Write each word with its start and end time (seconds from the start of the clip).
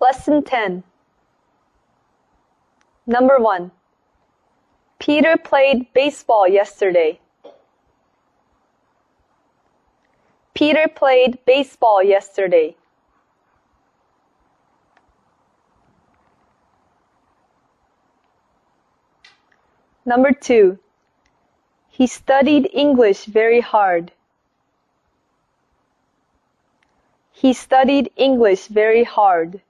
Lesson 0.00 0.44
10. 0.44 0.84
Number 3.04 3.38
1. 3.38 3.72
Peter 5.00 5.36
played 5.36 5.92
baseball 5.92 6.46
yesterday. 6.46 7.18
Peter 10.54 10.86
played 10.86 11.38
baseball 11.46 12.00
yesterday. 12.02 12.76
Number 20.04 20.30
2. 20.32 20.78
He 21.88 22.06
studied 22.06 22.70
English 22.72 23.24
very 23.24 23.60
hard. 23.60 24.12
He 27.32 27.52
studied 27.52 28.12
English 28.16 28.68
very 28.68 29.02
hard. 29.02 29.60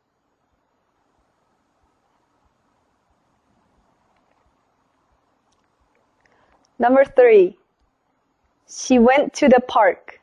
Number 6.78 7.04
3. 7.04 7.56
She 8.68 8.98
went 8.98 9.32
to 9.34 9.48
the 9.48 9.60
park. 9.60 10.20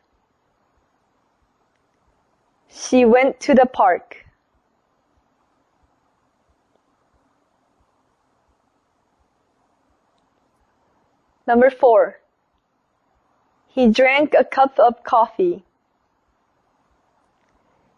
She 2.70 3.06
went 3.06 3.40
to 3.42 3.54
the 3.54 3.66
park. 3.66 4.26
Number 11.48 11.70
4. 11.70 12.20
He 13.68 13.88
drank 13.90 14.34
a 14.38 14.44
cup 14.44 14.80
of 14.80 15.04
coffee. 15.04 15.64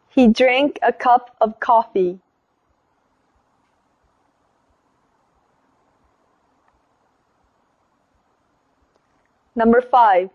He 0.10 0.28
drank 0.28 0.80
a 0.82 0.92
cup 0.92 1.36
of 1.40 1.60
coffee. 1.60 2.20
Number 9.58 9.82
5. 9.82 10.30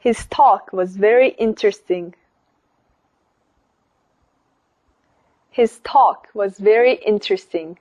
His 0.00 0.26
talk 0.26 0.70
was 0.70 0.98
very 0.98 1.30
interesting. 1.30 2.14
His 5.48 5.80
talk 5.82 6.28
was 6.34 6.58
very 6.58 6.96
interesting. 6.96 7.78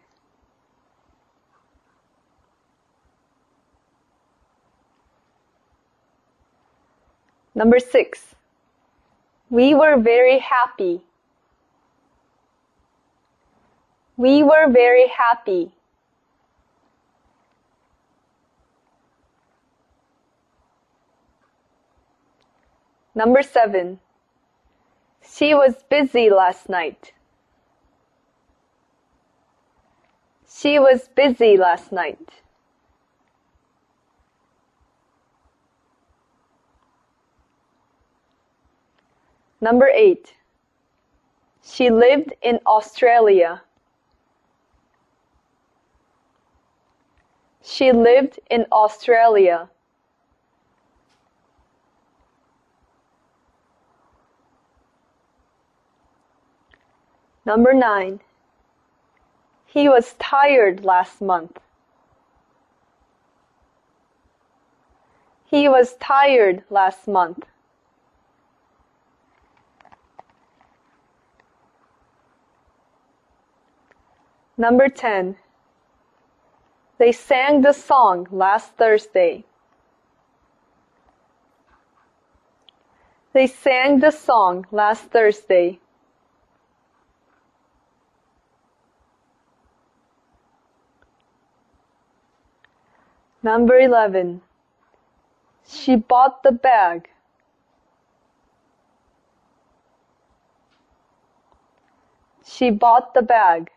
Number 7.54 7.80
6. 7.80 8.36
We 9.50 9.76
were 9.76 9.98
very 10.00 10.40
happy. 10.40 11.02
We 14.16 14.44
were 14.44 14.70
very 14.72 15.08
happy. 15.10 15.74
Number 23.16 23.42
7. 23.42 24.00
She 25.22 25.54
was 25.54 25.84
busy 25.90 26.30
last 26.30 26.70
night. 26.70 27.14
She 30.48 30.80
was 30.80 31.08
busy 31.16 31.58
last 31.58 31.92
night. 31.92 32.42
Number 39.62 39.88
8. 39.88 40.34
She 41.64 41.90
lived 41.90 42.34
in 42.42 42.60
Australia. 42.66 43.62
She 47.62 47.92
lived 47.92 48.40
in 48.50 48.66
Australia. 48.72 49.70
Number 57.50 57.74
9. 57.74 58.20
He 59.66 59.90
was 59.90 60.14
tired 60.20 60.86
last 60.86 61.20
month. 61.20 61.58
He 65.50 65.68
was 65.68 65.96
tired 65.96 66.64
last 66.70 67.08
month. 67.08 67.48
Number 74.56 74.88
10. 74.88 75.36
They 77.00 77.12
sang 77.12 77.62
the 77.64 77.74
song 77.74 78.28
last 78.30 78.74
Thursday. 78.74 79.44
They 83.34 83.48
sang 83.48 84.02
the 84.02 84.12
song 84.12 84.68
last 84.72 85.06
Thursday. 85.06 85.80
Number 93.42 93.80
11. 93.80 94.42
She 95.68 95.96
bought 95.96 96.44
the 96.44 96.52
bag. 96.52 97.10
She 102.46 102.70
bought 102.70 103.14
the 103.14 103.22
bag. 103.22 103.72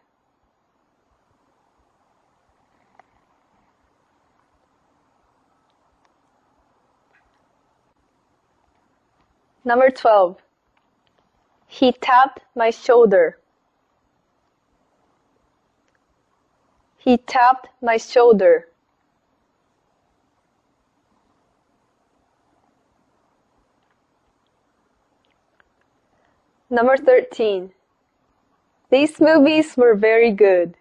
Number 9.65 9.91
12. 9.91 10.39
He 11.69 11.93
tapped 11.93 12.41
my 12.57 12.71
shoulder. 12.71 13.39
He 16.99 17.17
tapped 17.17 17.69
my 17.81 17.97
shoulder. 17.97 18.72
Number 26.73 26.97
13. 26.97 27.71
These 28.91 29.21
movies 29.21 29.77
were 29.77 29.95
very 29.95 30.31
good. 30.31 30.75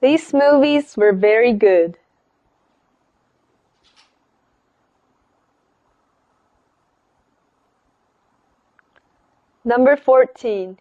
These 0.00 0.34
movies 0.34 0.96
were 0.96 1.12
very 1.12 1.52
good. 1.52 1.98
Number 9.64 9.96
14. 9.96 10.76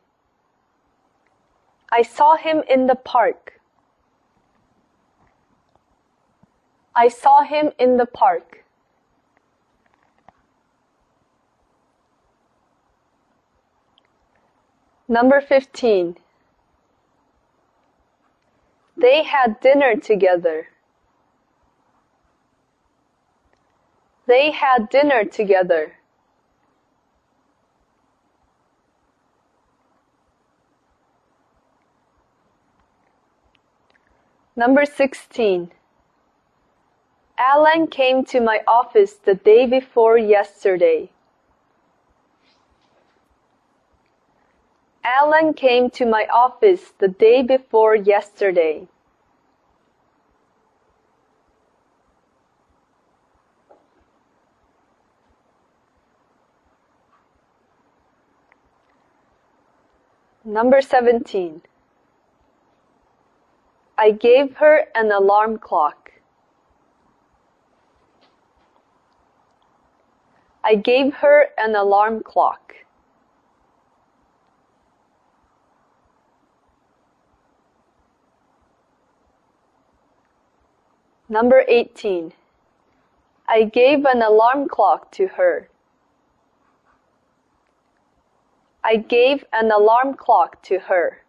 I 1.92 2.02
saw 2.02 2.38
him 2.38 2.64
in 2.68 2.88
the 2.88 2.96
park. 2.96 3.62
I 6.96 7.08
saw 7.08 7.44
him 7.44 7.72
in 7.78 7.98
the 7.98 8.08
park. 8.08 8.63
Number 15.14 15.42
15. 15.42 16.18
They 18.98 19.22
had 19.22 19.60
dinner 19.60 19.96
together. 19.96 20.70
They 24.26 24.50
had 24.50 24.90
dinner 24.90 25.24
together. 25.24 25.98
Number 34.56 34.86
16. 34.88 35.72
Alan 37.38 37.86
came 37.86 38.26
to 38.26 38.42
my 38.42 38.62
office 38.68 39.14
the 39.14 39.36
day 39.36 39.68
before 39.68 40.18
yesterday. 40.18 41.12
Alan 45.04 45.54
came 45.54 45.90
to 45.90 46.06
my 46.06 46.26
office 46.34 46.94
the 47.00 47.10
day 47.10 47.44
before 47.44 47.96
yesterday. 47.96 48.88
Number 60.46 60.82
17. 60.82 61.62
I 63.98 64.12
gave 64.12 64.58
her 64.58 64.88
an 64.96 65.12
alarm 65.12 65.58
clock. 65.58 66.12
I 70.64 70.76
gave 70.76 71.14
her 71.16 71.48
an 71.58 71.76
alarm 71.76 72.24
clock. 72.24 72.74
Number 81.30 81.64
18. 81.68 82.34
I 83.48 83.64
gave 83.64 84.06
an 84.06 84.22
alarm 84.22 84.68
clock 84.68 85.12
to 85.14 85.28
her. 85.28 85.70
I 88.84 88.98
gave 88.98 89.46
an 89.54 89.72
alarm 89.72 90.16
clock 90.16 90.62
to 90.64 90.80
her. 90.80 91.23